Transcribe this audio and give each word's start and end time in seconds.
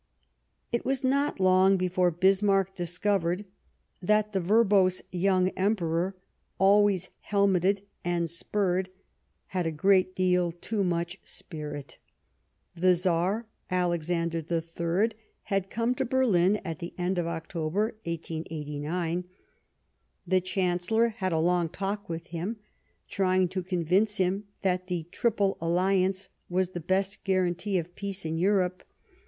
It 0.71 0.83
was 0.83 1.03
not 1.03 1.35
to 1.35 1.37
be 1.37 1.43
long 1.43 1.77
before 1.77 2.09
Bismarck 2.09 2.73
discovered 2.75 3.45
that 4.01 4.33
the 4.33 4.39
verbose 4.39 5.03
young 5.11 5.49
Emperor, 5.49 6.15
always 6.57 7.09
helmeted 7.19 7.83
and 8.03 8.27
spurred, 8.27 8.89
had 9.49 9.67
a 9.67 9.71
great 9.71 10.15
deal 10.15 10.51
too 10.51 10.83
much 10.83 11.19
spirit. 11.23 11.99
The 12.75 12.95
Tsar 12.95 13.45
Alexander 13.69 14.39
III 14.39 15.11
had 15.43 15.69
come 15.69 15.93
to 15.93 16.03
Berlin 16.05 16.57
at 16.65 16.79
the 16.79 16.95
end 16.97 17.19
of 17.19 17.27
October 17.27 17.93
1889. 18.05 19.27
The 20.25 20.41
Chancellor 20.41 21.09
had 21.09 21.31
a 21.31 21.37
long 21.37 21.69
talk 21.69 22.09
with 22.09 22.25
him, 22.25 22.57
trying 23.07 23.49
to 23.49 23.61
convince 23.61 24.15
him 24.17 24.45
that 24.63 24.87
the 24.87 25.03
Triple 25.11 25.57
Alliance 25.61 26.29
was 26.49 26.69
the 26.69 26.79
best 26.79 27.23
guarantee 27.23 27.77
of 27.77 27.93
peace 27.93 28.25
in 28.25 28.39
Europe. 28.39 28.83